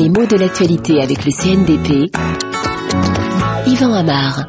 [0.00, 2.10] Les mots de l'actualité avec le CNDP.
[3.66, 4.48] Yvan Amar.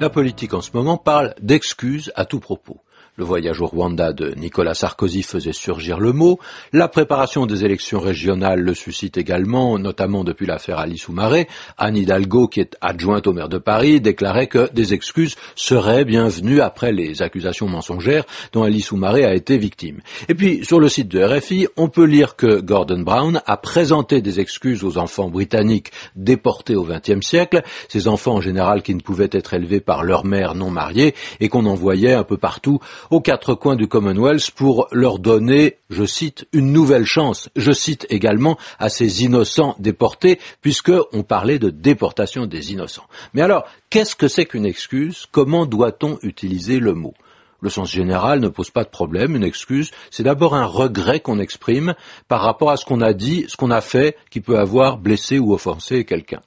[0.00, 2.80] La politique en ce moment parle d'excuses à tout propos.
[3.18, 6.38] Le voyage au Rwanda de Nicolas Sarkozy faisait surgir le mot.
[6.72, 11.48] La préparation des élections régionales le suscite également, notamment depuis l'affaire Alice Soumaré.
[11.78, 16.60] Anne Hidalgo, qui est adjointe au maire de Paris, déclarait que des excuses seraient bienvenues
[16.60, 19.98] après les accusations mensongères dont Alice Soumaré a été victime.
[20.28, 24.22] Et puis, sur le site de RFI, on peut lire que Gordon Brown a présenté
[24.22, 29.00] des excuses aux enfants britanniques déportés au XXe siècle, ces enfants en général qui ne
[29.00, 32.78] pouvaient être élevés par leur mère non mariée et qu'on envoyait un peu partout
[33.10, 37.48] aux quatre coins du Commonwealth pour leur donner, je cite, une nouvelle chance.
[37.56, 43.06] Je cite également à ces innocents déportés, puisque on parlait de déportation des innocents.
[43.34, 45.26] Mais alors, qu'est-ce que c'est qu'une excuse?
[45.30, 47.14] Comment doit-on utiliser le mot?
[47.60, 51.38] Le sens général ne pose pas de problème, une excuse, c'est d'abord un regret qu'on
[51.38, 51.94] exprime
[52.28, 55.38] par rapport à ce qu'on a dit, ce qu'on a fait, qui peut avoir blessé
[55.38, 56.40] ou offensé quelqu'un.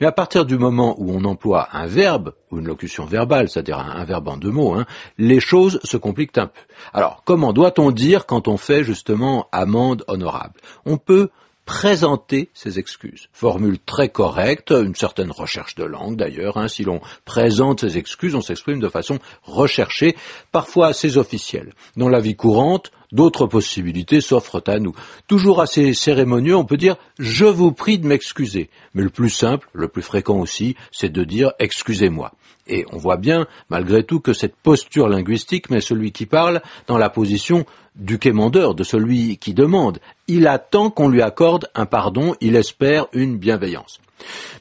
[0.00, 3.78] Mais à partir du moment où on emploie un verbe, ou une locution verbale, c'est-à-dire
[3.78, 4.86] un, verbe en deux mots, hein,
[5.18, 6.60] les choses se compliquent un peu.
[6.92, 10.60] Alors, comment doit-on dire quand on fait justement amende honorable?
[10.84, 11.30] On peut
[11.66, 13.28] présenter ses excuses.
[13.32, 16.56] Formule très correcte, une certaine recherche de langue d'ailleurs.
[16.56, 16.68] Hein.
[16.68, 20.16] Si l'on présente ses excuses, on s'exprime de façon recherchée,
[20.52, 21.74] parfois assez officielle.
[21.96, 24.94] Dans la vie courante, d'autres possibilités s'offrent à nous.
[25.26, 28.70] Toujours assez cérémonieux, on peut dire je vous prie de m'excuser.
[28.94, 32.32] Mais le plus simple, le plus fréquent aussi, c'est de dire excusez-moi.
[32.68, 36.98] Et on voit bien, malgré tout, que cette posture linguistique met celui qui parle dans
[36.98, 39.98] la position du quémandeur, de celui qui demande.
[40.26, 44.00] Il attend qu'on lui accorde un pardon, il espère une bienveillance.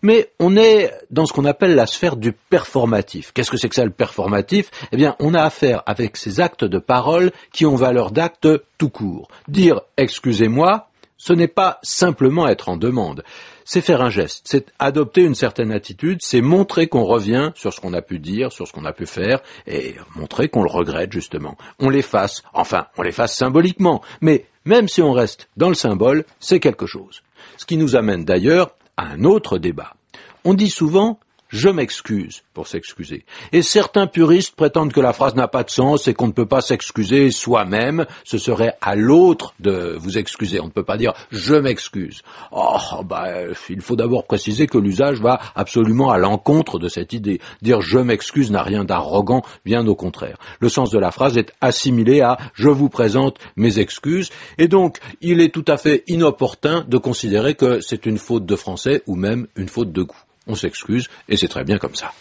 [0.01, 3.31] Mais on est dans ce qu'on appelle la sphère du performatif.
[3.33, 4.71] Qu'est-ce que c'est que ça le performatif?
[4.91, 8.47] Eh bien, on a affaire avec ces actes de parole qui ont valeur d'acte
[8.77, 9.27] tout court.
[9.47, 13.23] Dire excusez-moi, ce n'est pas simplement être en demande
[13.65, 17.81] c'est faire un geste, c'est adopter une certaine attitude, c'est montrer qu'on revient sur ce
[17.81, 21.11] qu'on a pu dire, sur ce qu'on a pu faire, et montrer qu'on le regrette
[21.11, 21.57] justement.
[21.79, 26.59] On l'efface, enfin, on l'efface symboliquement, mais même si on reste dans le symbole, c'est
[26.59, 27.23] quelque chose.
[27.57, 29.95] Ce qui nous amène d'ailleurs un autre débat.
[30.43, 31.19] On dit souvent
[31.49, 33.25] je m'excuse pour s'excuser.
[33.51, 36.45] Et certains puristes prétendent que la phrase n'a pas de sens et qu'on ne peut
[36.45, 38.05] pas s'excuser soi-même.
[38.23, 40.59] Ce serait à l'autre de vous excuser.
[40.59, 42.21] On ne peut pas dire je m'excuse.
[42.51, 43.27] Oh, bah,
[43.69, 47.39] il faut d'abord préciser que l'usage va absolument à l'encontre de cette idée.
[47.61, 50.37] Dire je m'excuse n'a rien d'arrogant, bien au contraire.
[50.59, 54.29] Le sens de la phrase est assimilé à je vous présente mes excuses.
[54.57, 58.55] Et donc, il est tout à fait inopportun de considérer que c'est une faute de
[58.55, 62.13] français ou même une faute de goût on s'excuse, et c'est très bien comme ça.